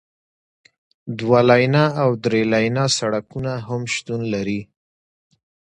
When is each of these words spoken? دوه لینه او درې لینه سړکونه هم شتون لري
دوه 1.19 1.39
لینه 1.49 1.83
او 2.01 2.09
درې 2.25 2.41
لینه 2.53 2.83
سړکونه 2.97 3.51
هم 3.67 3.81
شتون 3.93 4.21
لري 4.33 4.61